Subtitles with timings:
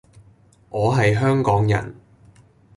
[0.69, 1.95] 我係香港人